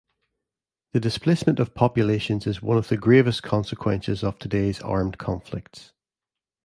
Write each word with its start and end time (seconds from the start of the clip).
The 0.93 0.99
displacement 0.99 1.59
of 1.59 1.75
populations 1.75 2.47
is 2.47 2.59
one 2.59 2.77
of 2.79 2.87
the 2.87 2.97
gravest 2.97 3.43
consequences 3.43 4.23
of 4.23 4.39
today's 4.39 4.81
armed 4.81 5.19
conflicts. 5.19 5.93